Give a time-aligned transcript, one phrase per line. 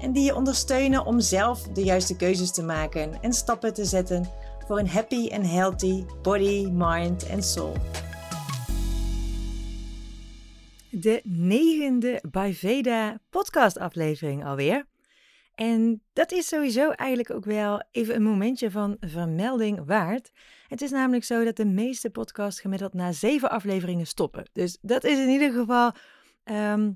[0.00, 4.28] en die je ondersteunen om zelf de juiste keuzes te maken en stappen te zetten
[4.66, 7.76] voor een happy and healthy body, mind en soul.
[10.90, 14.86] De negende Veda podcast aflevering alweer.
[15.54, 20.30] En dat is sowieso eigenlijk ook wel even een momentje van vermelding waard.
[20.66, 24.48] Het is namelijk zo dat de meeste podcasts gemiddeld na zeven afleveringen stoppen.
[24.52, 25.92] Dus dat is in ieder geval
[26.44, 26.90] ehm,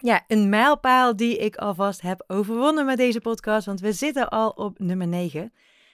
[0.00, 4.50] ja, een mijlpaal die ik alvast heb overwonnen met deze podcast, want we zitten al
[4.50, 5.52] op nummer 9.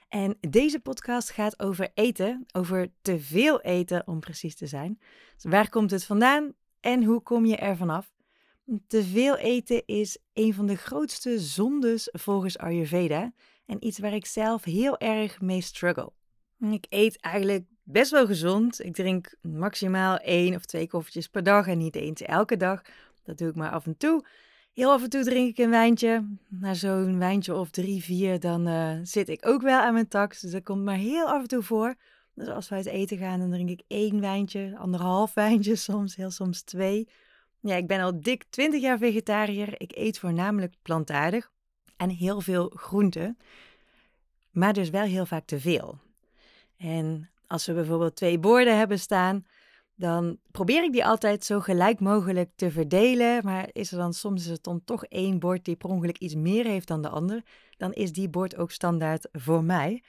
[0.09, 4.99] En deze podcast gaat over eten, over te veel eten om precies te zijn.
[5.33, 8.13] Dus waar komt het vandaan en hoe kom je er vanaf?
[8.87, 13.33] Te veel eten is een van de grootste zondes volgens Ayurveda
[13.65, 16.11] en iets waar ik zelf heel erg mee struggle.
[16.59, 18.83] Ik eet eigenlijk best wel gezond.
[18.83, 22.81] Ik drink maximaal één of twee koffietjes per dag en niet eens elke dag.
[23.23, 24.25] Dat doe ik maar af en toe.
[24.73, 26.27] Heel af en toe drink ik een wijntje.
[26.47, 30.41] Na zo'n wijntje of drie, vier, dan uh, zit ik ook wel aan mijn tax.
[30.41, 31.95] Dus dat komt maar heel af en toe voor.
[32.33, 36.31] Dus als we uit eten gaan, dan drink ik één wijntje, anderhalf wijntje soms, heel
[36.31, 37.07] soms twee.
[37.59, 39.81] Ja, ik ben al dik 20 jaar vegetariër.
[39.81, 41.51] Ik eet voornamelijk plantaardig
[41.97, 43.37] en heel veel groenten.
[44.51, 45.97] Maar dus wel heel vaak te veel.
[46.77, 49.45] En als we bijvoorbeeld twee borden hebben staan,
[49.95, 53.43] dan probeer ik die altijd zo gelijk mogelijk te verdelen.
[53.43, 56.35] Maar is er dan soms is het dan toch één bord die per ongeluk iets
[56.35, 57.43] meer heeft dan de ander,
[57.77, 60.03] dan is die bord ook standaard voor mij.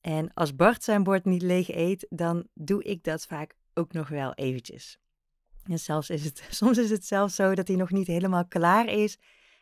[0.00, 4.08] En als Bart zijn bord niet leeg eet, dan doe ik dat vaak ook nog
[4.08, 4.98] wel eventjes.
[5.64, 8.86] En zelfs is het, soms is het zelfs zo dat hij nog niet helemaal klaar
[8.86, 9.18] is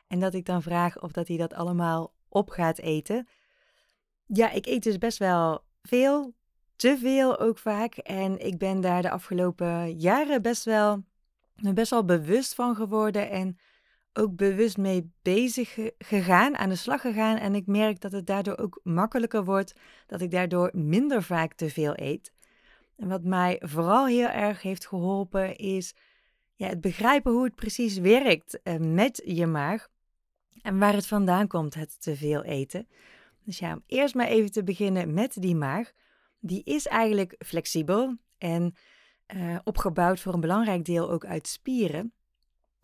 [0.07, 3.29] en dat ik dan vraag of dat hij dat allemaal op gaat eten.
[4.27, 6.35] Ja, ik eet dus best wel veel,
[6.79, 7.97] te veel ook vaak.
[7.97, 11.05] En ik ben daar de afgelopen jaren best wel,
[11.75, 13.31] best wel bewust van geworden.
[13.31, 13.59] En
[14.13, 17.37] ook bewust mee bezig gegaan, aan de slag gegaan.
[17.37, 19.73] En ik merk dat het daardoor ook makkelijker wordt.
[20.07, 22.33] Dat ik daardoor minder vaak te veel eet.
[22.97, 25.95] En wat mij vooral heel erg heeft geholpen is
[26.55, 29.89] ja, het begrijpen hoe het precies werkt eh, met je maag.
[30.63, 32.89] En waar het vandaan komt, het te veel eten.
[33.45, 35.93] Dus ja, om eerst maar even te beginnen met die maag
[36.41, 38.75] die is eigenlijk flexibel en
[39.37, 42.13] uh, opgebouwd voor een belangrijk deel ook uit spieren.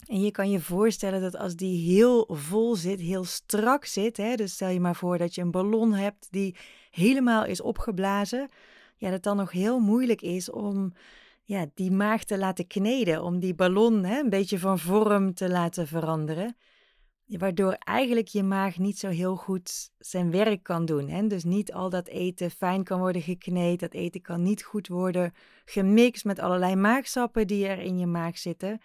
[0.06, 4.34] En je kan je voorstellen dat als die heel vol zit, heel strak zit, hè,
[4.34, 6.56] dus stel je maar voor dat je een ballon hebt die
[6.90, 8.48] helemaal is opgeblazen,
[8.96, 10.92] ja, dat dan nog heel moeilijk is om
[11.42, 15.48] ja, die maag te laten kneden, om die ballon hè, een beetje van vorm te
[15.48, 16.56] laten veranderen
[17.38, 21.08] waardoor eigenlijk je maag niet zo heel goed zijn werk kan doen.
[21.08, 21.26] Hè?
[21.26, 23.80] Dus niet al dat eten fijn kan worden gekneed.
[23.80, 25.32] Dat eten kan niet goed worden
[25.64, 28.80] gemixt met allerlei maagsappen die er in je maag zitten.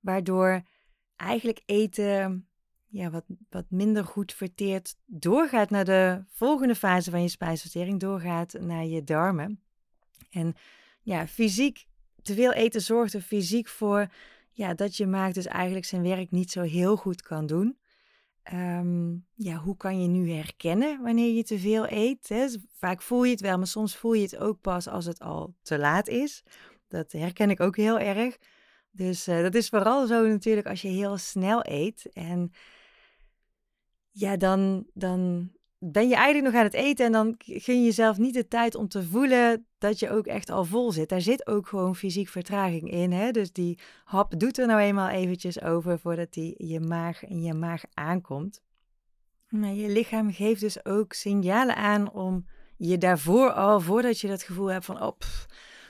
[0.00, 0.62] Waardoor
[1.16, 2.48] eigenlijk eten
[2.86, 8.00] ja, wat, wat minder goed verteerd doorgaat naar de volgende fase van je spijsvertering.
[8.00, 9.60] Doorgaat naar je darmen.
[10.30, 10.54] En
[11.02, 11.86] ja, fysiek,
[12.22, 14.08] te veel eten zorgt er fysiek voor
[14.52, 17.78] ja, dat je maag dus eigenlijk zijn werk niet zo heel goed kan doen.
[18.48, 22.28] Ehm, ja, hoe kan je nu herkennen wanneer je te veel eet?
[22.28, 22.46] Hè?
[22.72, 25.54] Vaak voel je het wel, maar soms voel je het ook pas als het al
[25.62, 26.42] te laat is.
[26.86, 28.38] Dat herken ik ook heel erg.
[28.90, 32.08] Dus uh, dat is vooral zo natuurlijk als je heel snel eet.
[32.12, 32.50] En
[34.10, 38.18] ja, dan, dan ben je eigenlijk nog aan het eten en dan gun je jezelf
[38.18, 41.08] niet de tijd om te voelen dat je ook echt al vol zit.
[41.08, 43.12] Daar zit ook gewoon fysiek vertraging in.
[43.12, 43.30] Hè?
[43.30, 47.54] Dus die hap doet er nou eenmaal eventjes over voordat die je maag en je
[47.54, 48.62] maag aankomt.
[49.48, 52.46] Maar je lichaam geeft dus ook signalen aan om
[52.76, 55.16] je daarvoor al, voordat je dat gevoel hebt van, oh,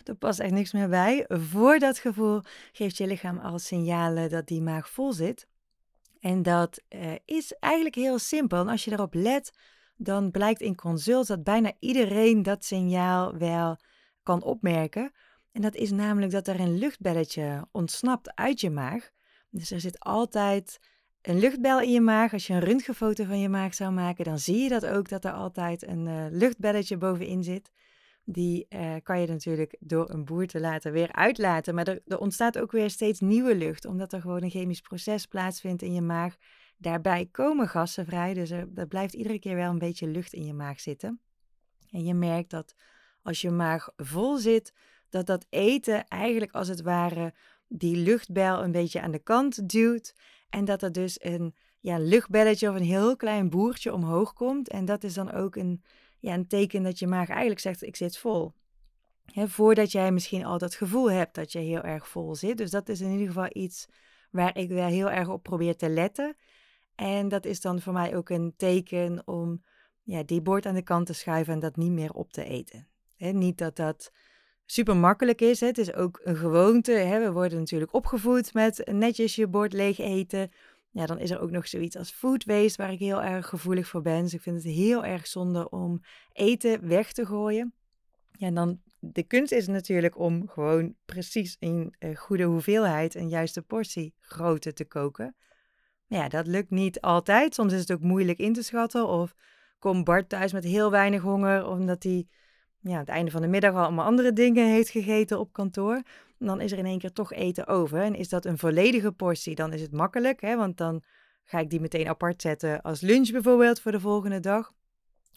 [0.05, 1.25] er past echt niks meer bij.
[1.29, 2.40] Voor dat gevoel
[2.73, 5.46] geeft je lichaam al signalen dat die maag vol zit.
[6.20, 8.61] En dat uh, is eigenlijk heel simpel.
[8.61, 9.52] En als je daarop let,
[9.99, 13.77] dan blijkt in consult dat bijna iedereen dat signaal wel
[14.23, 15.12] kan opmerken.
[15.53, 19.11] En dat is namelijk dat er een luchtbelletje ontsnapt uit je maag.
[19.50, 20.79] Dus er zit altijd
[21.23, 22.33] een luchtbel in je maag.
[22.33, 25.25] Als je een röntgenfoto van je maag zou maken, dan zie je dat ook, dat
[25.25, 27.71] er altijd een uh, luchtbelletje bovenin zit.
[28.30, 31.75] Die uh, kan je natuurlijk door een boer te laten weer uitlaten.
[31.75, 35.26] Maar er, er ontstaat ook weer steeds nieuwe lucht, omdat er gewoon een chemisch proces
[35.26, 36.36] plaatsvindt in je maag
[36.76, 38.34] daarbij komen gassen vrij.
[38.34, 41.20] Dus er, er blijft iedere keer wel een beetje lucht in je maag zitten.
[41.90, 42.75] En je merkt dat
[43.22, 44.72] als je maag vol zit,
[45.08, 47.34] dat dat eten eigenlijk als het ware
[47.69, 50.14] die luchtbel een beetje aan de kant duwt.
[50.48, 54.69] En dat er dus een ja, luchtbelletje of een heel klein boertje omhoog komt.
[54.69, 55.82] En dat is dan ook een,
[56.19, 58.53] ja, een teken dat je maag eigenlijk zegt: Ik zit vol.
[59.35, 62.56] voordat jij misschien al dat gevoel hebt dat je heel erg vol zit.
[62.56, 63.88] Dus dat is in ieder geval iets
[64.31, 66.37] waar ik wel heel erg op probeer te letten.
[66.94, 69.62] En dat is dan voor mij ook een teken om
[70.03, 72.88] ja, die bord aan de kant te schuiven en dat niet meer op te eten.
[73.17, 74.12] niet dat dat
[74.67, 75.61] super makkelijk is.
[75.61, 76.93] Het is ook een gewoonte.
[76.93, 80.50] We worden natuurlijk opgevoed met netjes je bord leeg eten.
[80.90, 83.88] Ja, dan is er ook nog zoiets als food waste, waar ik heel erg gevoelig
[83.88, 84.23] voor ben.
[84.23, 86.00] Dus ik vind het heel erg zonde om
[86.32, 87.73] eten weg te gooien.
[88.32, 93.29] Ja, en dan de kunst is natuurlijk om gewoon precies in uh, goede hoeveelheid een
[93.29, 95.37] juiste portie grootte te koken.
[96.06, 97.55] Maar ja, dat lukt niet altijd.
[97.55, 99.08] Soms is het ook moeilijk in te schatten.
[99.08, 99.35] Of
[99.79, 102.26] komt Bart thuis met heel weinig honger, omdat hij
[102.81, 106.02] ja, aan het einde van de middag al allemaal andere dingen heeft gegeten op kantoor.
[106.38, 108.02] Dan is er in één keer toch eten over.
[108.02, 111.02] En is dat een volledige portie, dan is het makkelijk, hè, want dan
[111.44, 114.73] ga ik die meteen apart zetten als lunch bijvoorbeeld voor de volgende dag.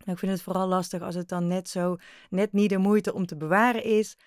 [0.06, 1.96] ik vind het vooral lastig als het dan net zo,
[2.30, 4.18] net niet de moeite om te bewaren is.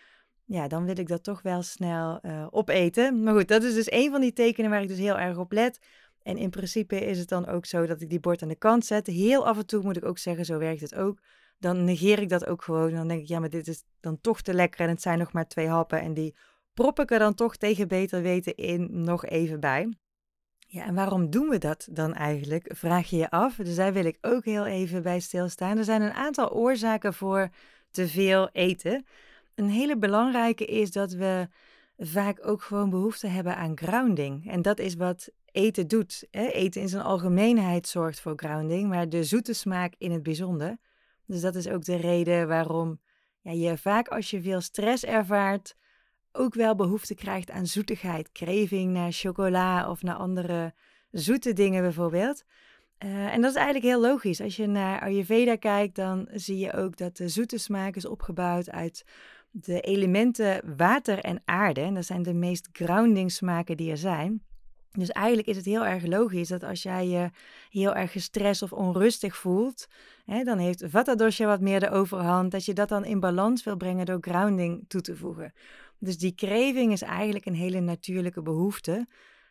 [0.44, 3.22] Ja, dan wil ik dat toch wel snel uh, opeten.
[3.22, 5.52] Maar goed, dat is dus een van die tekenen waar ik dus heel erg op
[5.52, 5.78] let.
[6.22, 8.86] En in principe is het dan ook zo dat ik die bord aan de kant
[8.86, 9.06] zet.
[9.06, 11.20] Heel af en toe moet ik ook zeggen, zo werkt het ook
[11.64, 12.92] dan negeer ik dat ook gewoon.
[12.92, 15.32] Dan denk ik, ja, maar dit is dan toch te lekker en het zijn nog
[15.32, 16.00] maar twee happen.
[16.00, 16.34] En die
[16.74, 19.88] prop ik er dan toch tegen beter weten in nog even bij.
[20.66, 22.70] Ja, en waarom doen we dat dan eigenlijk?
[22.76, 23.56] Vraag je je af.
[23.56, 25.78] Dus daar wil ik ook heel even bij stilstaan.
[25.78, 27.48] Er zijn een aantal oorzaken voor
[27.90, 29.06] te veel eten.
[29.54, 31.48] Een hele belangrijke is dat we
[31.98, 34.50] vaak ook gewoon behoefte hebben aan grounding.
[34.50, 36.26] En dat is wat eten doet.
[36.30, 40.76] Eten in zijn algemeenheid zorgt voor grounding, maar de zoete smaak in het bijzonder.
[41.26, 43.00] Dus dat is ook de reden waarom
[43.40, 45.74] ja, je vaak als je veel stress ervaart,
[46.36, 48.32] ook wel behoefte krijgt aan zoetigheid.
[48.32, 50.74] Kreving naar chocola of naar andere
[51.10, 52.44] zoete dingen bijvoorbeeld.
[53.04, 54.40] Uh, en dat is eigenlijk heel logisch.
[54.40, 58.70] Als je naar Ayurveda kijkt, dan zie je ook dat de zoete smaak is opgebouwd
[58.70, 59.04] uit
[59.50, 61.80] de elementen water en aarde.
[61.80, 64.42] En dat zijn de meest grounding smaken die er zijn.
[64.98, 67.30] Dus eigenlijk is het heel erg logisch dat als jij je
[67.70, 69.86] heel erg gestrest of onrustig voelt,
[70.24, 73.64] hè, dan heeft Vata dosha wat meer de overhand, dat je dat dan in balans
[73.64, 75.52] wil brengen door grounding toe te voegen.
[76.04, 79.06] Dus die craving is eigenlijk een hele natuurlijke behoefte.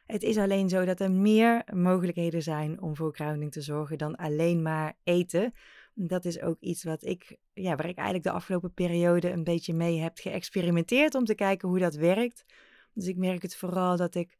[0.05, 4.15] Het is alleen zo dat er meer mogelijkheden zijn om voor grounding te zorgen dan
[4.15, 5.53] alleen maar eten.
[5.93, 9.73] Dat is ook iets wat ik, ja, waar ik eigenlijk de afgelopen periode een beetje
[9.73, 12.45] mee heb geëxperimenteerd om te kijken hoe dat werkt.
[12.93, 14.37] Dus ik merk het vooral dat ik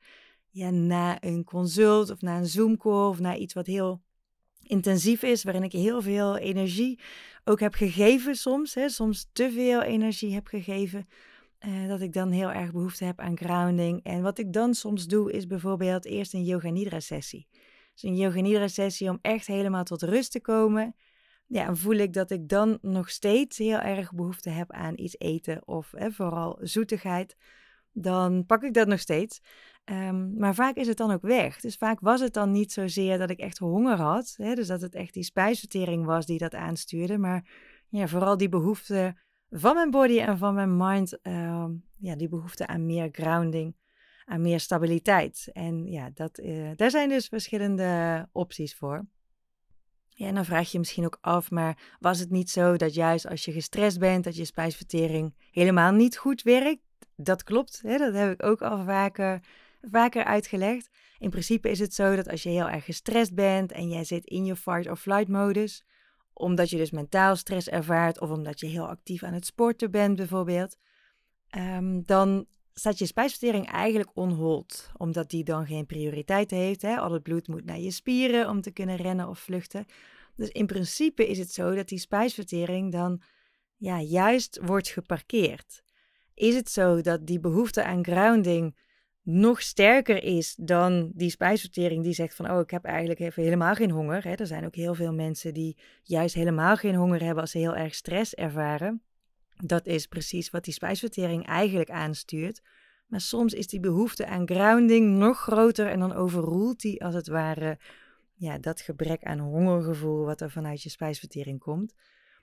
[0.50, 4.02] ja, na een consult of na een Zoom-call of na iets wat heel
[4.62, 7.00] intensief is, waarin ik heel veel energie
[7.44, 11.08] ook heb gegeven soms, hè, soms te veel energie heb gegeven,
[11.66, 14.04] uh, dat ik dan heel erg behoefte heb aan grounding.
[14.04, 17.48] En wat ik dan soms doe, is bijvoorbeeld eerst een yoga nidra sessie.
[17.94, 20.96] Dus een yoga nidra sessie om echt helemaal tot rust te komen.
[21.48, 25.68] Ja, voel ik dat ik dan nog steeds heel erg behoefte heb aan iets eten
[25.68, 27.36] of vooral zoetigheid,
[27.92, 29.42] dan pak ik dat nog steeds.
[29.84, 31.60] Ehm, maar vaak is het dan ook weg.
[31.60, 34.34] Dus vaak was het dan niet zozeer dat ik echt honger had.
[34.38, 37.18] Hè, dus dat het echt die spijsvertering was die dat aanstuurde.
[37.18, 37.50] Maar
[37.90, 39.16] ja, vooral die behoefte
[39.56, 41.22] van mijn body en van mijn mind.
[41.22, 43.76] Ehm, ja, die behoefte aan meer grounding,
[44.26, 45.50] aan meer stabiliteit.
[45.54, 49.06] En ja, dat, uh, daar zijn dus verschillende opties voor.
[50.10, 52.94] Ja, en dan vraag je je misschien ook af, maar was het niet zo dat
[52.94, 56.82] juist als je gestrest bent, dat je spijsvertering helemaal niet goed werkt?
[57.16, 57.98] Dat klopt, hè?
[57.98, 59.42] dat heb ik ook al vaker
[59.92, 60.90] vaker uitgelegd.
[61.18, 64.26] In principe is het zo dat als je heel erg gestrest bent en jij zit
[64.26, 65.84] in je fight or flight modus,
[66.34, 70.16] omdat je dus mentaal stress ervaart of omdat je heel actief aan het sporten bent
[70.16, 70.78] bijvoorbeeld,
[71.50, 76.82] ehm, dan staat je spijsvertering eigenlijk onhold, omdat die dan geen prioriteit heeft.
[76.82, 76.98] Hè?
[76.98, 79.86] Al het bloed moet naar je spieren om te kunnen rennen of vluchten.
[80.36, 83.22] Dus in principe is het zo dat die spijsvertering dan
[83.78, 85.84] ja, juist wordt geparkeerd.
[86.34, 88.76] Is het zo dat die behoefte aan grounding
[89.24, 93.74] nog sterker is dan die spijsvertering die zegt van oh ik heb eigenlijk even helemaal
[93.74, 94.24] geen honger.
[94.24, 94.34] Hè.
[94.34, 97.76] Er zijn ook heel veel mensen die juist helemaal geen honger hebben als ze heel
[97.76, 99.02] erg stress ervaren.
[99.56, 102.62] Dat is precies wat die spijsvertering eigenlijk aanstuurt.
[103.08, 107.28] Maar soms is die behoefte aan grounding nog groter en dan overroelt die als het
[107.28, 107.78] ware
[108.36, 111.94] ja, dat gebrek aan hongergevoel wat er vanuit je spijsvertering komt.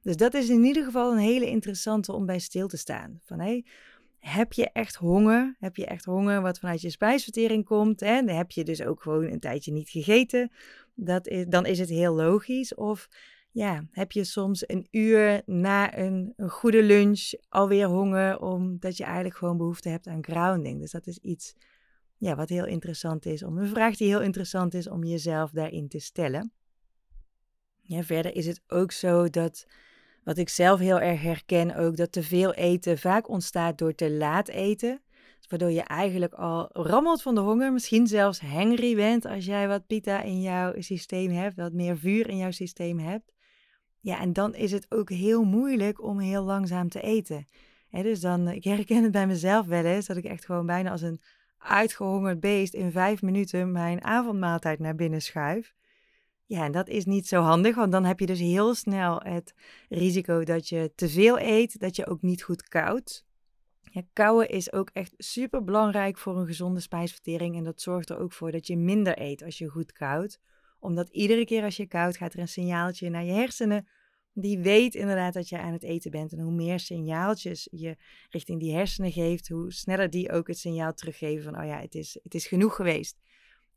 [0.02, 3.20] Dus dat is in ieder geval een hele interessante om bij stil te staan.
[3.24, 3.62] Van hé,
[4.20, 5.56] heb je echt honger?
[5.58, 8.00] Heb je echt honger wat vanuit je spijsvertering komt?
[8.00, 8.22] Hè?
[8.22, 10.52] Dan heb je dus ook gewoon een tijdje niet gegeten.
[10.94, 12.74] Dat is, dan is het heel logisch.
[12.74, 13.08] Of
[13.50, 19.04] ja, heb je soms een uur na een, een goede lunch alweer honger, omdat je
[19.04, 20.80] eigenlijk gewoon behoefte hebt aan grounding.
[20.80, 21.54] Dus dat is iets
[22.16, 25.88] ja, wat heel interessant is, om een vraag die heel interessant is om jezelf daarin
[25.88, 26.52] te stellen.
[27.80, 29.66] Ja, verder is het ook zo dat,
[30.24, 34.10] wat ik zelf heel erg herken, ook dat te veel eten vaak ontstaat door te
[34.10, 35.00] laat eten.
[35.48, 39.86] Waardoor je eigenlijk al rammelt van de honger, misschien zelfs hangry bent als jij wat
[39.86, 43.32] pita in jouw systeem hebt, wat meer vuur in jouw systeem hebt.
[44.00, 47.46] Ja, en dan is het ook heel moeilijk om heel langzaam te eten.
[47.90, 51.02] dus dan, ik herken het bij mezelf wel eens, dat ik echt gewoon bijna als
[51.02, 51.20] een
[51.58, 55.74] uitgehongerd beest in vijf minuten mijn avondmaaltijd naar binnen schuif.
[56.50, 59.54] Ja, en dat is niet zo handig, want dan heb je dus heel snel het
[59.88, 63.24] risico dat je te veel eet, dat je ook niet goed koudt.
[63.80, 68.18] Ja, kouwen is ook echt super belangrijk voor een gezonde spijsvertering en dat zorgt er
[68.18, 70.40] ook voor dat je minder eet als je goed koudt.
[70.78, 73.88] Omdat iedere keer als je koudt gaat er een signaaltje naar je hersenen
[74.32, 76.32] die weet inderdaad dat je aan het eten bent.
[76.32, 77.96] En hoe meer signaaltjes je
[78.28, 81.94] richting die hersenen geeft, hoe sneller die ook het signaal teruggeven van, oh ja, het
[81.94, 83.18] is, het is genoeg geweest.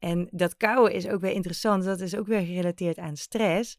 [0.03, 1.83] En dat kouwen is ook weer interessant.
[1.83, 3.77] Dat is ook weer gerelateerd aan stress.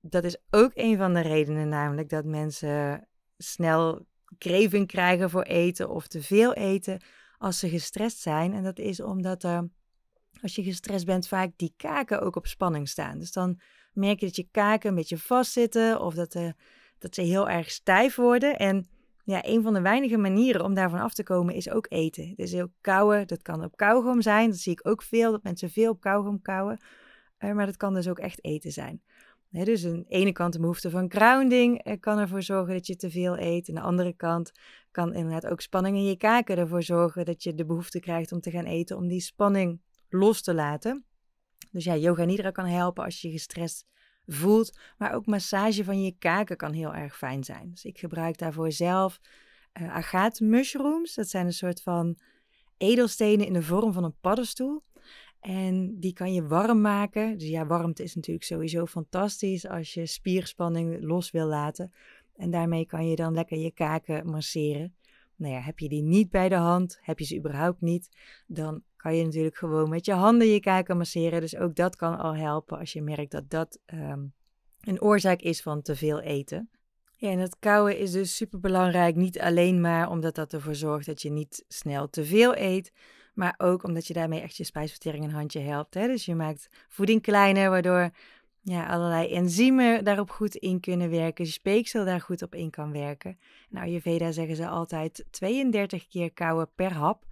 [0.00, 4.06] Dat is ook een van de redenen, namelijk dat mensen snel
[4.38, 7.02] kreving krijgen voor eten of te veel eten
[7.38, 8.52] als ze gestrest zijn.
[8.52, 9.68] En dat is omdat er,
[10.42, 13.18] als je gestrest bent, vaak die kaken ook op spanning staan.
[13.18, 13.60] Dus dan
[13.92, 16.50] merk je dat je kaken een beetje vastzitten of dat, uh,
[16.98, 18.58] dat ze heel erg stijf worden.
[18.58, 18.88] En
[19.30, 22.32] ja, een van de weinige manieren om daarvan af te komen is ook eten.
[22.36, 24.50] Dus heel kauwen, dat kan op kauwgom zijn.
[24.50, 26.80] Dat zie ik ook veel, dat mensen veel op kauwgom kauwen.
[27.38, 29.02] Uh, maar dat kan dus ook echt eten zijn.
[29.50, 32.96] dus aan de ene kant de behoefte van grounding uh, kan ervoor zorgen dat je
[32.96, 33.68] te veel eet.
[33.68, 34.52] Aan de andere kant
[34.90, 38.40] kan inderdaad ook spanning in je kaken ervoor zorgen dat je de behoefte krijgt om
[38.40, 41.04] te gaan eten, om die spanning los te laten.
[41.70, 43.86] Dus ja, yoga nidra kan helpen als je gestrest
[44.28, 44.78] voelt.
[44.98, 47.70] Maar ook massage van je kaken kan heel erg fijn zijn.
[47.70, 49.20] Dus ik gebruik daarvoor zelf
[49.80, 51.14] uh, agaat mushrooms.
[51.14, 52.18] Dat zijn een soort van
[52.76, 54.82] edelstenen in de vorm van een paddenstoel.
[55.40, 57.38] En die kan je warm maken.
[57.38, 61.92] Dus ja, warmte is natuurlijk sowieso fantastisch als je spierspanning los wil laten.
[62.36, 64.94] En daarmee kan je dan lekker je kaken masseren.
[65.36, 68.08] Nou ja, heb je die niet bij de hand, heb je ze überhaupt niet,
[68.46, 71.40] dan kan je natuurlijk gewoon met je handen je kaken masseren.
[71.40, 74.24] Dus ook dat kan al helpen als je merkt dat dat ehm,
[74.80, 76.70] een oorzaak is van te veel eten.
[77.16, 79.16] Ja, en het kouwen is dus super belangrijk.
[79.16, 82.92] Niet alleen maar omdat dat ervoor zorgt dat je niet snel te veel eet,
[83.34, 85.94] maar ook omdat je daarmee echt je spijsvertering een handje helpt.
[85.94, 86.06] Hè?
[86.06, 88.10] Dus je maakt voeding kleiner, waardoor
[88.62, 91.44] ja, allerlei enzymen daarop goed in kunnen werken.
[91.44, 93.38] Je speeksel daar goed op in kan werken.
[93.68, 97.26] Nou, je Veda zeggen ze altijd 32 keer kouwen per hap.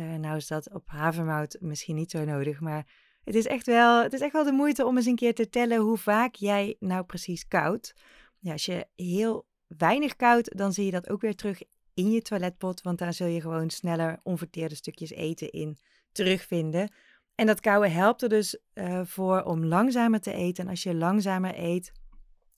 [0.00, 2.86] Uh, nou is dat op havermout misschien niet zo nodig, maar
[3.24, 5.48] het is, echt wel, het is echt wel de moeite om eens een keer te
[5.48, 7.94] tellen hoe vaak jij nou precies koudt.
[8.38, 11.62] Ja, als je heel weinig koudt, dan zie je dat ook weer terug
[11.94, 15.78] in je toiletpot, want daar zul je gewoon sneller onverteerde stukjes eten in
[16.12, 16.92] terugvinden.
[17.34, 20.64] En dat kouwen helpt er dus uh, voor om langzamer te eten.
[20.64, 21.92] En als je langzamer eet,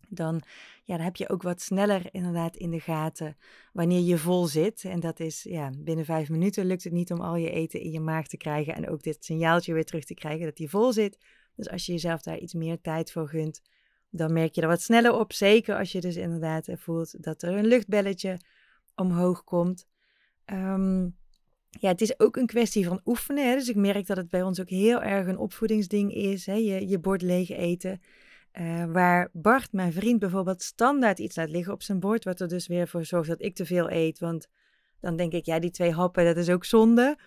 [0.08, 0.42] dan,
[0.86, 3.36] ja, dan heb je ook wat sneller inderdaad in de gaten
[3.72, 4.84] wanneer je vol zit.
[4.84, 7.90] En dat is, ja, binnen vijf minuten lukt het niet om al je eten in
[7.90, 10.92] je maag te krijgen en ook dit signaaltje weer terug te krijgen dat die vol
[10.92, 11.18] zit.
[11.56, 13.62] Dus als je jezelf daar iets meer tijd voor gunt,
[14.10, 15.32] dan merk je er wat sneller op.
[15.32, 18.40] Zeker als je dus inderdaad voelt dat er een luchtbelletje
[18.94, 19.86] omhoog komt.
[20.52, 21.16] Um,
[21.70, 23.56] ja, het is ook een kwestie van oefenen.
[23.56, 26.46] Dus ik merk dat het bij ons ook heel erg een opvoedingsding is.
[26.46, 26.54] Hè?
[26.54, 28.00] Je, je bord leeg eten.
[28.60, 32.24] Uh, waar Bart, mijn vriend, bijvoorbeeld standaard iets laat liggen op zijn bord.
[32.24, 34.18] Wat er dus weer voor zorgt dat ik te veel eet.
[34.18, 34.48] Want
[35.00, 37.18] dan denk ik, ja, die twee happen, dat is ook zonde.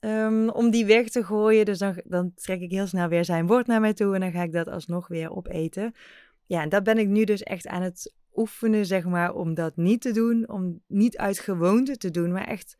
[0.00, 1.64] Um, om die weg te gooien.
[1.64, 4.14] Dus dan, dan trek ik heel snel weer zijn bord naar mij toe.
[4.14, 5.94] En dan ga ik dat alsnog weer opeten.
[6.46, 9.76] Ja, en dat ben ik nu dus echt aan het oefenen, zeg maar, om dat
[9.76, 10.48] niet te doen.
[10.48, 12.76] Om niet uit gewoonte te doen, maar echt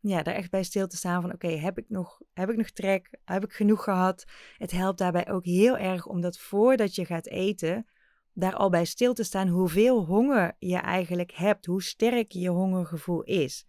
[0.00, 2.70] ja, daar echt bij stil te staan van oké, heb ik nog heb ik nog
[2.70, 3.10] trek?
[3.24, 4.24] Heb ik genoeg gehad?
[4.56, 7.86] Het helpt daarbij ook heel erg omdat voordat je gaat eten,
[8.32, 13.22] daar al bij stil te staan hoeveel honger je eigenlijk hebt, hoe sterk je hongergevoel
[13.22, 13.66] is.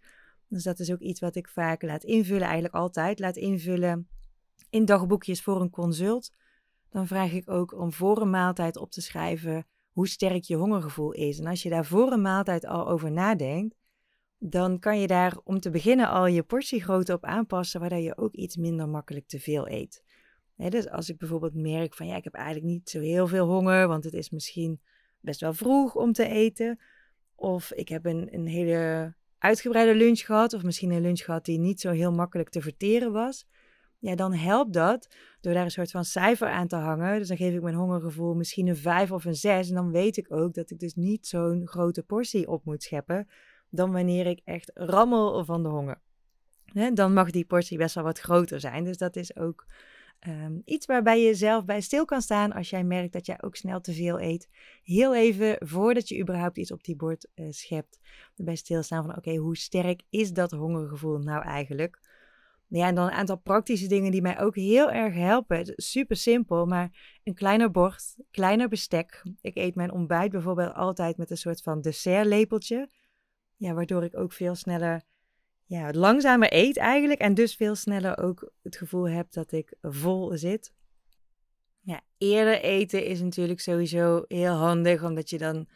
[0.48, 4.08] Dus dat is ook iets wat ik vaak laat invullen, eigenlijk altijd laat invullen
[4.70, 6.30] in dagboekjes voor een consult.
[6.90, 11.12] Dan vraag ik ook om voor een maaltijd op te schrijven hoe sterk je hongergevoel
[11.12, 11.38] is.
[11.38, 13.76] En als je daar voor een maaltijd al over nadenkt,
[14.44, 18.34] dan kan je daar om te beginnen al je portiegrootte op aanpassen, waardoor je ook
[18.34, 20.04] iets minder makkelijk te veel eet.
[20.56, 23.88] dus als ik bijvoorbeeld merk van ja, ik heb eigenlijk niet zo heel veel honger,
[23.88, 24.80] want het is misschien
[25.20, 26.80] best wel vroeg om te eten.
[27.34, 31.58] Of ik heb een, een hele uitgebreide lunch gehad, of misschien een lunch gehad die
[31.58, 33.46] niet zo heel makkelijk te verteren was,
[33.98, 37.18] ja, dan helpt dat door daar een soort van cijfer aan te hangen.
[37.18, 39.68] Dus dan geef ik mijn hongergevoel misschien een 5 of een 6.
[39.68, 43.28] En dan weet ik ook dat ik dus niet zo'n grote portie op moet scheppen.
[43.72, 46.00] Dan wanneer ik echt rammel van de honger.
[46.94, 48.84] dan mag die portie best wel wat groter zijn.
[48.84, 49.66] Dus dat is ook
[50.22, 53.56] Ehm, iets waarbij je zelf bij stil kan staan als jij merkt dat jij ook
[53.56, 54.48] snel te veel eet.
[54.82, 58.00] Heel even voordat je überhaupt iets op die bord uh, schept,
[58.36, 62.00] bij stilstaan van oké, hoe sterk is dat hongergevoel nou eigenlijk?
[62.66, 65.72] Ja, en dan een aantal praktische dingen die mij ook heel erg helpen.
[65.76, 69.22] Super simpel, maar een kleiner bord, kleiner bestek.
[69.40, 72.88] Ik eet mijn ontbijt bijvoorbeeld altijd met een soort van dessertlepeltje.
[73.62, 75.02] Ja, waardoor ik ook veel sneller
[75.64, 77.20] ja, langzamer eet eigenlijk.
[77.20, 80.72] En dus veel sneller ook het gevoel heb dat ik vol zit.
[81.80, 85.66] Ja, eerder eten is natuurlijk sowieso heel handig, omdat je dan.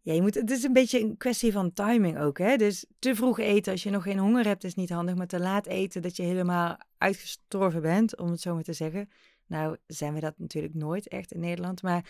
[0.00, 2.38] Ja, je moet, het is een beetje een kwestie van timing ook.
[2.38, 2.56] Hè?
[2.56, 5.14] Dus te vroeg eten als je nog geen honger hebt is niet handig.
[5.14, 9.08] Maar te laat eten dat je helemaal uitgestorven bent, om het zo maar te zeggen.
[9.46, 11.82] Nou, zijn we dat natuurlijk nooit echt in Nederland.
[11.82, 12.04] Maar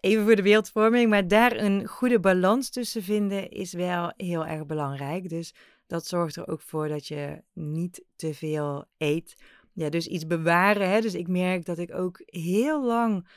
[0.00, 1.10] even voor de beeldvorming.
[1.10, 5.28] Maar daar een goede balans tussen vinden is wel heel erg belangrijk.
[5.28, 5.54] Dus
[5.86, 9.42] dat zorgt er ook voor dat je niet te veel eet.
[9.72, 10.90] Ja, dus iets bewaren.
[10.90, 11.00] Hè?
[11.00, 13.28] Dus ik merk dat ik ook heel lang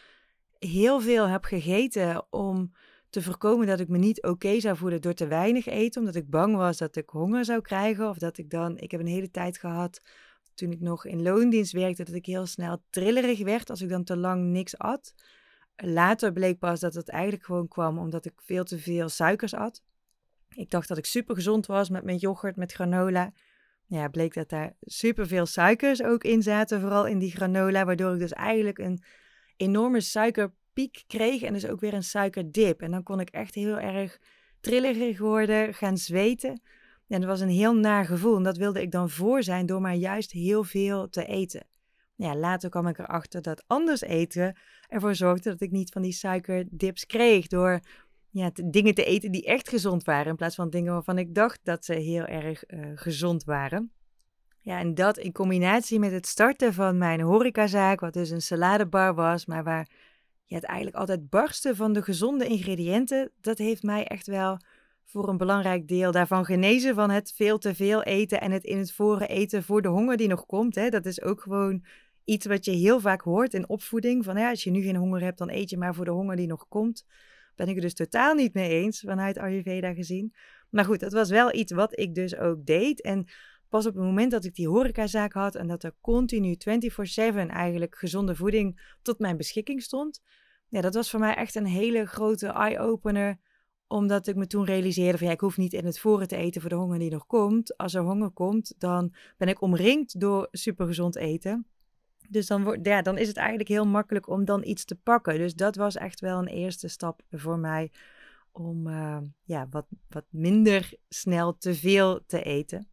[0.59, 2.71] heel veel heb gegeten om
[3.09, 5.99] te voorkomen dat ik me niet oké zou voelen door te weinig eten.
[5.99, 8.09] Omdat ik bang was dat ik honger zou krijgen.
[8.09, 8.77] Of dat ik dan.
[8.77, 10.01] Ik heb een hele tijd gehad
[10.55, 14.03] toen ik nog in loondienst werkte, dat ik heel snel trillerig werd als ik dan
[14.03, 15.13] te lang niks at.
[15.75, 19.83] Later bleek pas dat het eigenlijk gewoon kwam omdat ik veel te veel suikers at.
[20.55, 23.31] Ik dacht dat ik super gezond was met mijn yoghurt, met granola.
[23.85, 28.13] Ja, bleek dat daar super veel suikers ook in zaten, vooral in die granola, waardoor
[28.13, 29.03] ik dus eigenlijk een
[29.57, 32.81] enorme suikerpiek kreeg en dus ook weer een suikerdip.
[32.81, 34.19] En dan kon ik echt heel erg
[34.61, 36.61] trillerig worden, gaan zweten.
[37.07, 39.81] En dat was een heel naar gevoel en dat wilde ik dan voor zijn door
[39.81, 41.65] maar juist heel veel te eten.
[42.23, 46.11] Ja, later kwam ik erachter dat anders eten ervoor zorgde dat ik niet van die
[46.11, 47.79] suikerdips kreeg door
[48.29, 50.29] ja, dingen te eten die echt gezond waren.
[50.29, 53.91] In plaats van dingen waarvan ik dacht dat ze heel erg uh, gezond waren.
[54.59, 59.13] Ja, en dat in combinatie met het starten van mijn horecazaak, wat dus een saladebar
[59.13, 59.89] was, maar waar
[60.45, 64.57] ja, het eigenlijk altijd barsten van de gezonde ingrediënten, dat heeft mij echt wel
[65.05, 68.77] voor een belangrijk deel daarvan genezen van het veel te veel eten en het in
[68.77, 70.75] het voren eten voor de honger die nog komt.
[70.75, 70.89] Hè.
[70.89, 71.83] Dat is ook gewoon
[72.23, 74.23] iets wat je heel vaak hoort in opvoeding.
[74.23, 76.35] Van ja, als je nu geen honger hebt, dan eet je maar voor de honger
[76.35, 77.05] die nog komt
[77.55, 80.33] ben ik het dus totaal niet mee eens vanuit Ayurveda gezien.
[80.69, 83.01] Maar goed, dat was wel iets wat ik dus ook deed.
[83.01, 83.25] En
[83.69, 87.95] pas op het moment dat ik die horecazaak had en dat er continu 24/7 eigenlijk
[87.95, 90.21] gezonde voeding tot mijn beschikking stond.
[90.67, 93.39] Ja, dat was voor mij echt een hele grote eye-opener
[93.87, 96.61] omdat ik me toen realiseerde van ja, ik hoef niet in het voren te eten
[96.61, 97.77] voor de honger die nog komt.
[97.77, 101.67] Als er honger komt, dan ben ik omringd door supergezond eten.
[102.33, 105.37] Dus dan, wordt, ja, dan is het eigenlijk heel makkelijk om dan iets te pakken.
[105.37, 107.91] Dus dat was echt wel een eerste stap voor mij
[108.51, 112.87] om uh, ja, wat, wat minder snel te veel te eten.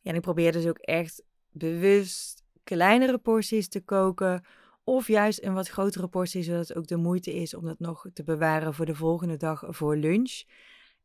[0.00, 4.44] Ja, en ik probeer dus ook echt bewust kleinere porties te koken.
[4.84, 8.06] Of juist een wat grotere portie, zodat het ook de moeite is om dat nog
[8.12, 10.42] te bewaren voor de volgende dag voor lunch.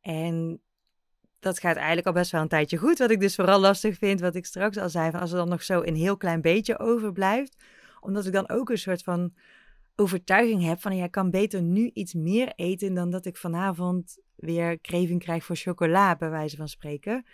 [0.02, 0.62] En
[1.46, 2.98] dat gaat eigenlijk al best wel een tijdje goed.
[2.98, 5.50] Wat ik dus vooral lastig vind, wat ik straks al zei, van als er dan
[5.50, 7.64] nog zo een heel klein beetje overblijft.
[8.00, 9.34] Omdat ik dan ook een soort van
[9.96, 14.80] overtuiging heb van, ja, kan beter nu iets meer eten dan dat ik vanavond weer
[14.80, 17.26] kreving krijg voor chocola, bij wijze van spreken.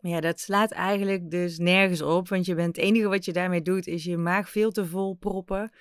[0.00, 3.32] Maar ja, dat slaat eigenlijk dus nergens op, want je bent, het enige wat je
[3.32, 5.72] daarmee doet is je maag veel te vol proppen.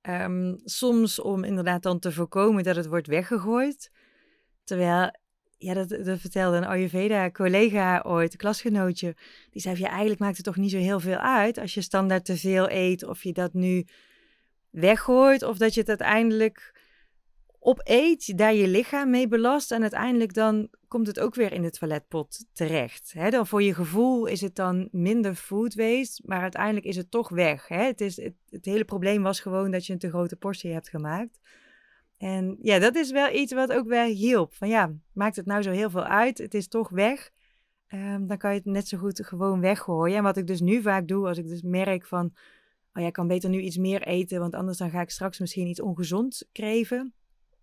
[0.00, 3.90] Ehm, soms om inderdaad dan te voorkomen dat het wordt weggegooid.
[4.64, 5.10] Terwijl
[5.62, 9.16] ja, dat, dat vertelde een Ayurveda-collega ooit, een klasgenootje.
[9.50, 12.36] Die zei, eigenlijk maakt het toch niet zo heel veel uit als je standaard te
[12.36, 13.04] veel eet.
[13.04, 13.86] Of je dat nu
[14.70, 16.80] weggooit of dat je het uiteindelijk
[17.58, 19.72] opeet, daar je lichaam mee belast.
[19.72, 23.12] En uiteindelijk dan komt het ook weer in de toiletpot terecht.
[23.12, 23.30] Hè?
[23.30, 27.28] Dan voor je gevoel is het dan minder food waste, maar uiteindelijk is het toch
[27.28, 27.68] weg.
[27.68, 27.84] Hè?
[27.84, 30.88] Het, is, het, het hele probleem was gewoon dat je een te grote portie hebt
[30.88, 31.38] gemaakt.
[32.22, 34.54] En ja, dat is wel iets wat ook wel hielp.
[34.54, 36.38] Van ja, maakt het nou zo heel veel uit?
[36.38, 37.30] Het is toch weg.
[37.88, 40.16] Um, dan kan je het net zo goed gewoon weggooien.
[40.16, 42.32] En wat ik dus nu vaak doe, als ik dus merk van...
[42.94, 45.38] Oh ja, ik kan beter nu iets meer eten, want anders dan ga ik straks
[45.38, 47.12] misschien iets ongezond kreven.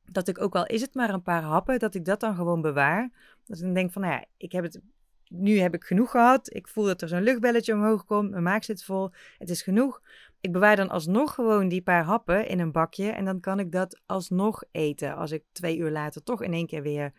[0.06, 2.62] Dat ik ook al is het maar een paar happen, dat ik dat dan gewoon
[2.62, 3.12] bewaar.
[3.46, 4.80] Dat ik dan denk van, nou ja, ik heb het,
[5.28, 6.54] nu heb ik genoeg gehad.
[6.54, 8.30] Ik voel dat er zo'n luchtbelletje omhoog komt.
[8.32, 9.12] Mijn maag zit vol.
[9.38, 10.02] Het is genoeg
[10.42, 13.10] ik bewaar dan alsnog gewoon die paar happen in een bakje.
[13.10, 15.16] En dan kan ik dat alsnog eten.
[15.16, 17.14] Als ik twee uur later toch in één keer weer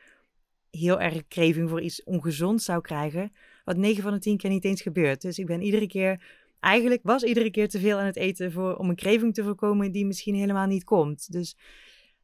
[0.70, 3.32] heel erg craving voor iets ongezonds zou krijgen.
[3.64, 5.20] Wat 9 van de 10 keer niet eens gebeurt.
[5.20, 6.22] Dus ik ben iedere keer,
[6.60, 9.92] eigenlijk was iedere keer te veel aan het eten voor, om een craving te voorkomen
[9.92, 11.32] die misschien helemaal niet komt.
[11.32, 11.56] Dus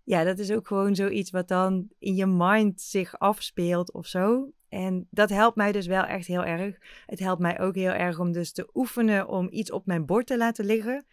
[0.04, 4.50] ja, dat is ook gewoon zoiets wat dan in je mind zich afspeelt of zo.
[4.68, 6.78] En dat helpt mij dus wel echt heel erg.
[7.06, 10.26] Het helpt mij ook heel erg om dus te oefenen om iets op mijn bord
[10.26, 11.06] te laten liggen.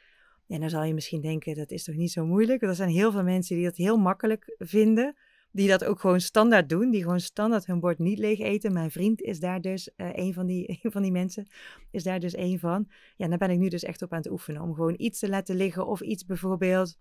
[0.47, 2.61] En dan zal je misschien denken, dat is toch niet zo moeilijk?
[2.61, 5.15] Er zijn heel veel mensen die dat heel makkelijk vinden.
[5.51, 6.91] Die dat ook gewoon standaard doen.
[6.91, 8.73] Die gewoon standaard hun bord niet leeg eten.
[8.73, 11.47] Mijn vriend is daar dus uh, een, van die, een van die mensen.
[11.91, 12.89] Is daar dus een van.
[13.15, 14.61] Ja, daar ben ik nu dus echt op aan het oefenen.
[14.61, 15.87] Om gewoon iets te laten liggen.
[15.87, 16.97] Of iets bijvoorbeeld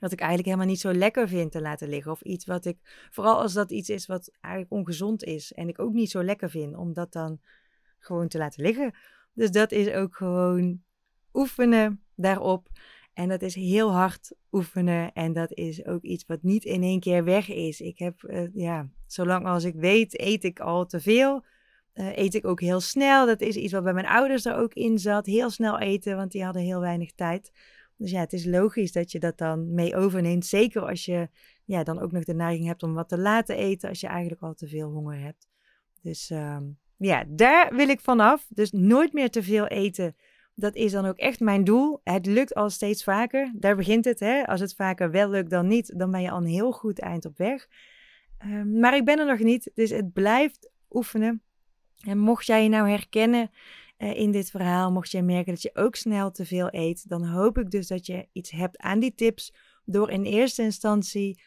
[0.00, 2.12] wat ik eigenlijk helemaal niet zo lekker vind te laten liggen.
[2.12, 5.52] Of iets wat ik, vooral als dat iets is wat eigenlijk ongezond is.
[5.52, 7.40] En ik ook niet zo lekker vind om dat dan
[7.98, 8.94] gewoon te laten liggen.
[9.32, 10.82] Dus dat is ook gewoon
[11.32, 12.68] oefenen daarop.
[13.12, 15.12] En dat is heel hard oefenen.
[15.12, 17.80] En dat is ook iets wat niet in één keer weg is.
[17.80, 21.44] Ik heb, uh, ja, zolang als ik weet, eet ik al te veel.
[21.94, 23.26] Uh, eet ik ook heel snel.
[23.26, 25.26] Dat is iets wat bij mijn ouders er ook in zat.
[25.26, 27.52] Heel snel eten, want die hadden heel weinig tijd.
[27.98, 30.46] Dus ja, het is logisch dat je dat dan mee overneemt.
[30.46, 31.28] Zeker als je
[31.64, 33.88] ja, dan ook nog de neiging hebt om wat te laten eten.
[33.88, 35.48] Als je eigenlijk al te veel honger hebt.
[36.02, 38.46] Dus um, ja, daar wil ik vanaf.
[38.48, 40.16] Dus nooit meer te veel eten.
[40.54, 42.00] Dat is dan ook echt mijn doel.
[42.04, 43.52] Het lukt al steeds vaker.
[43.54, 44.20] Daar begint het.
[44.20, 44.46] Hè?
[44.46, 47.24] Als het vaker wel lukt dan niet, dan ben je al een heel goed eind
[47.24, 47.68] op weg.
[48.44, 49.70] Um, maar ik ben er nog niet.
[49.74, 51.42] Dus het blijft oefenen.
[52.06, 53.50] En mocht jij je nou herkennen
[53.98, 57.24] uh, in dit verhaal, mocht jij merken dat je ook snel te veel eet, dan
[57.24, 61.42] hoop ik dus dat je iets hebt aan die tips door in eerste instantie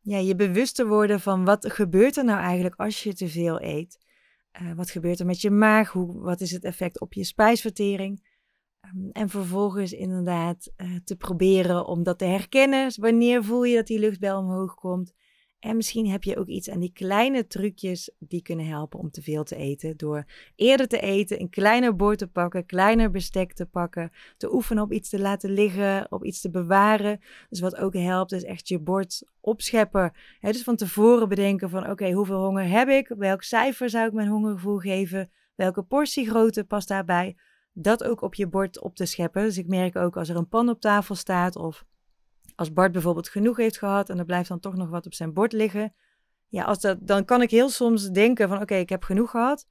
[0.00, 3.62] ja, je bewust te worden van wat gebeurt er nou eigenlijk als je te veel
[3.62, 3.98] eet.
[4.62, 5.90] Uh, wat gebeurt er met je maag?
[5.90, 8.28] Hoe, wat is het effect op je spijsvertering?
[8.94, 12.92] Um, en vervolgens inderdaad uh, te proberen om dat te herkennen.
[13.00, 15.12] Wanneer voel je dat die luchtbel omhoog komt?
[15.60, 19.22] En misschien heb je ook iets aan die kleine trucjes die kunnen helpen om te
[19.22, 19.96] veel te eten.
[19.96, 20.24] Door
[20.56, 24.10] eerder te eten, een kleiner bord te pakken, kleiner bestek te pakken.
[24.36, 27.20] Te oefenen op iets te laten liggen, op iets te bewaren.
[27.48, 30.12] Dus wat ook helpt is echt je bord opscheppen.
[30.38, 33.08] He, dus van tevoren bedenken van oké, hoeveel honger heb ik?
[33.08, 35.30] Welk cijfer zou ik mijn hongergevoel geven?
[35.54, 37.36] Welke portiegrootte past daarbij?
[37.72, 39.42] Dat ook op je bord op te scheppen.
[39.42, 41.84] Dus ik merk ook als er een pan op tafel staat of
[42.60, 45.32] als Bart bijvoorbeeld genoeg heeft gehad en er blijft dan toch nog wat op zijn
[45.32, 45.94] bord liggen.
[46.48, 49.66] Ja, als dat, dan kan ik heel soms denken van oké, ik heb genoeg gehad.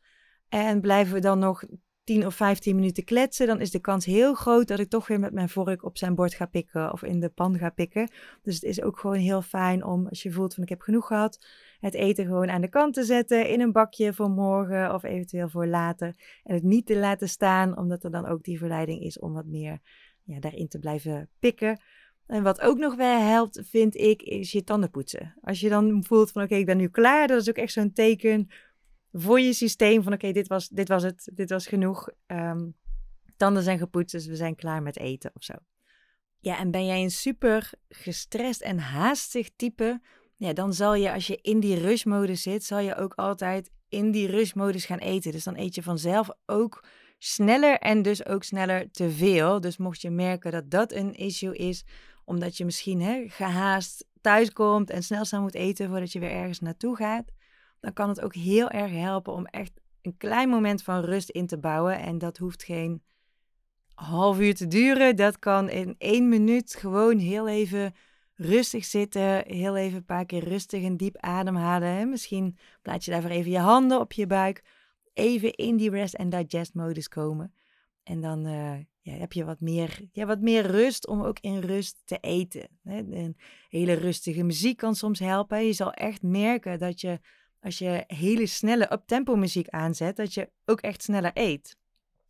[0.48, 1.64] En blijven we dan nog
[2.04, 5.20] 10 of 15 minuten kletsen, dan is de kans heel groot dat ik toch weer
[5.20, 8.12] met mijn vork op zijn bord ga pikken of in de pan ga pikken.
[8.42, 11.08] Dus het is ook gewoon heel fijn om, als je voelt van ik heb genoeg
[11.08, 11.46] gehad,
[11.80, 15.50] het eten gewoon aan de kant te zetten in een bakje voor morgen of eventueel
[15.50, 16.16] voor later.
[16.44, 19.46] En het niet te laten staan, omdat er dan ook die verleiding is om wat
[19.46, 19.80] meer
[20.24, 21.80] ja, daarin te blijven pikken.
[22.30, 25.36] En wat ook nog wel helpt, vind ik, is je tanden poetsen.
[25.42, 27.94] Als je dan voelt van oké, ik ben nu klaar, dat is ook echt zo'n
[27.94, 28.48] teken
[29.12, 32.10] voor je systeem van oké, dit, was, dit was het, dit was genoeg.
[32.28, 32.76] Um,
[33.38, 35.54] tanden zijn gepoetst, dus we zijn klaar met eten of zo.
[36.40, 40.02] Ja, en ben jij een super gestrest en haastig type,
[40.36, 44.12] ja, dan zal je als je in die rushmodus zit, zal je ook altijd in
[44.12, 45.32] die rushmodus gaan eten.
[45.32, 46.84] Dus dan eet je vanzelf ook
[47.18, 49.62] sneller en dus ook sneller te veel.
[49.62, 51.86] Dus mocht je merken dat dat een issue is,
[52.30, 56.32] omdat je misschien hè, gehaast thuis komt en snel snel moet eten voordat je weer
[56.32, 57.32] ergens naartoe gaat.
[57.80, 61.48] Dan kan het ook heel erg helpen om echt een klein moment van rust in
[61.48, 62.00] te bouwen.
[62.00, 63.04] En dat hoeft geen
[63.94, 65.16] half uur te duren.
[65.16, 67.94] Dat kan in één minuut gewoon heel even
[68.36, 69.44] rustig zitten.
[69.48, 71.90] Heel even een paar keer rustig en diep ademhalen.
[71.90, 72.06] Hè.
[72.06, 74.64] Misschien plaats je daarvoor even je handen op je buik.
[75.14, 77.54] Even in die rest and digest modus komen.
[78.04, 78.74] En dan uh,
[79.10, 82.68] heb je wat meer, ja, wat meer rust om ook in rust te eten.
[82.84, 83.30] Hè?
[83.70, 85.66] Hele rustige muziek kan soms helpen.
[85.66, 87.20] Je zal echt merken dat je,
[87.62, 91.78] als je hele snelle uptempo muziek aanzet, dat je ook echt sneller eet.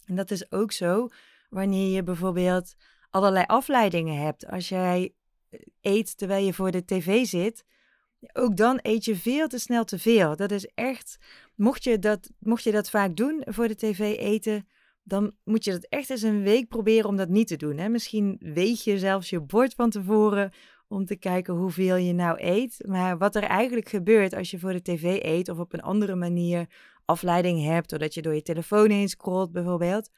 [0.06, 1.08] En dat is ook zo
[1.50, 2.76] wanneer je bijvoorbeeld
[3.10, 4.48] allerlei afleidingen hebt.
[4.48, 5.14] Als jij
[5.50, 7.66] eh, eet terwijl je voor de tv zit,
[8.34, 10.36] ook dan eet je veel te snel te veel.
[10.36, 11.18] Dat is echt,
[11.56, 14.68] mocht je dat, mocht je dat vaak doen voor de tv eten,
[15.04, 17.78] dan moet je dat echt eens een week proberen om dat niet te doen.
[17.78, 17.90] Hè?
[17.90, 20.52] Misschien weet je zelfs je bord van tevoren
[20.88, 22.84] om te kijken hoeveel je nou eet.
[22.88, 26.16] Maar wat er eigenlijk gebeurt als je voor de tv eet of op een andere
[26.16, 26.68] manier
[27.06, 30.10] afleiding hebt, doordat je door je telefoon heen scrolt bijvoorbeeld,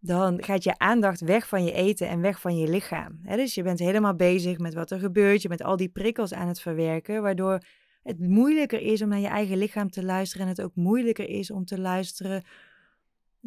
[0.00, 3.20] dan gaat je aandacht weg van je eten en weg van je lichaam.
[3.22, 6.48] dus je bent helemaal bezig met wat er gebeurt, je bent al die prikkels aan
[6.48, 7.62] het verwerken, waardoor
[8.02, 11.50] het moeilijker is om naar je eigen lichaam te luisteren en het ook moeilijker is
[11.50, 12.42] om te luisteren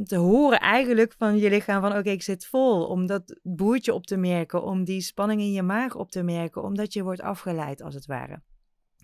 [0.05, 2.85] te horen eigenlijk van je lichaam van oké, ik zit vol.
[2.87, 6.63] Om dat boertje op te merken, om die spanning in je maag op te merken,
[6.63, 8.41] omdat je wordt afgeleid als het ware.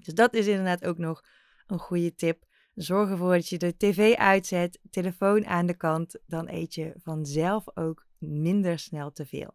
[0.04, 1.24] Dus dat is inderdaad ook nog
[1.68, 2.46] een goede tip.
[2.74, 6.20] Zorg ervoor dat je de tv uitzet, telefoon aan de kant.
[6.26, 9.54] Dan eet je vanzelf ook minder snel te veel.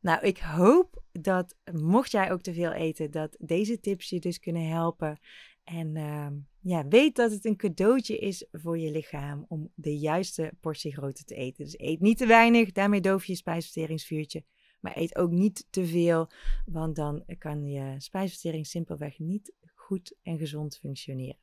[0.00, 4.38] Nou, ik hoop dat, mocht jij ook te veel eten, dat deze tips je dus
[4.38, 5.18] kunnen helpen.
[5.64, 6.26] En uh,
[6.68, 11.34] ja, weet dat het een cadeautje is voor je lichaam om de juiste portiegrootte te
[11.34, 11.64] eten.
[11.64, 14.44] Dus eet niet te weinig, daarmee doof je je spijsverteringsvuurtje.
[14.80, 16.30] Maar eet ook niet te veel,
[16.66, 21.38] want dan kan je spijsvertering simpelweg niet goed en gezond functioneren.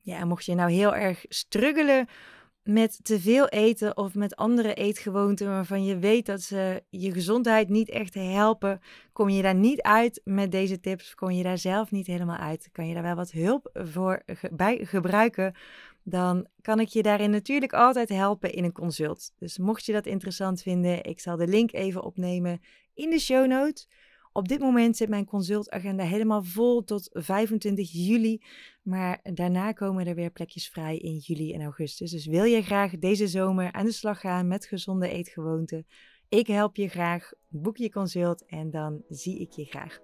[0.00, 2.06] Ja, mocht je nou heel erg struggelen
[2.62, 7.68] met te veel eten of met andere eetgewoonten waarvan je weet dat ze je gezondheid
[7.68, 8.80] niet echt helpen,
[9.12, 12.68] kom je daar niet uit met deze tips, kom je daar zelf niet helemaal uit,
[12.72, 15.54] kan je daar wel wat hulp voor bij gebruiken,
[16.02, 19.32] dan kan ik je daarin natuurlijk altijd helpen in een consult.
[19.38, 22.60] Dus mocht je dat interessant vinden, ik zal de link even opnemen
[22.94, 23.88] in de show notes.
[24.32, 28.42] Op dit moment zit mijn consultagenda helemaal vol tot 25 juli.
[28.82, 32.10] Maar daarna komen er weer plekjes vrij in juli en augustus.
[32.10, 35.86] Dus wil je graag deze zomer aan de slag gaan met gezonde eetgewoonten?
[36.28, 37.32] Ik help je graag.
[37.48, 40.00] Boek je consult en dan zie ik je graag.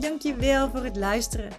[0.00, 1.50] Dankjewel voor het luisteren.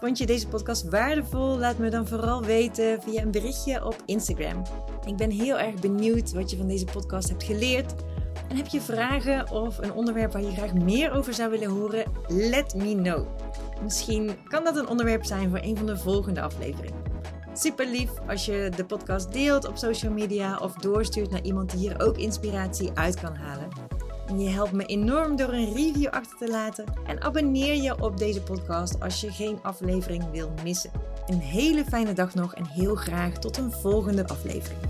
[0.00, 1.58] Vond je deze podcast waardevol?
[1.58, 4.62] Laat me dan vooral weten via een berichtje op Instagram.
[5.04, 7.94] Ik ben heel erg benieuwd wat je van deze podcast hebt geleerd.
[8.48, 12.04] En heb je vragen of een onderwerp waar je graag meer over zou willen horen?
[12.28, 13.26] Let me know.
[13.82, 17.02] Misschien kan dat een onderwerp zijn voor een van de volgende afleveringen.
[17.54, 21.78] Super lief als je de podcast deelt op social media of doorstuurt naar iemand die
[21.78, 23.68] hier ook inspiratie uit kan halen.
[24.26, 28.18] En je helpt me enorm door een review achter te laten en abonneer je op
[28.18, 30.90] deze podcast als je geen aflevering wil missen.
[31.26, 34.80] Een hele fijne dag nog en heel graag tot een volgende aflevering.